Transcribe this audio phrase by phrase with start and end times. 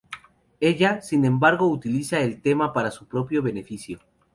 [0.59, 3.99] Ella, sin embargo, utiliza el tema para su propio beneficio.